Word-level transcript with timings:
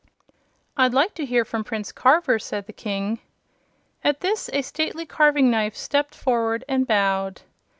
"I'd 0.75 0.95
like 0.95 1.13
to 1.13 1.27
hear 1.27 1.45
from 1.45 1.63
Prince 1.63 1.91
Karver," 1.91 2.41
said 2.41 2.65
the 2.65 2.73
King. 2.73 3.19
At 4.03 4.21
this 4.21 4.49
a 4.51 4.63
stately 4.63 5.05
carvingknife 5.05 5.75
stepped 5.75 6.15
forward 6.15 6.63
and 6.67 6.87
bowed. 6.87 7.43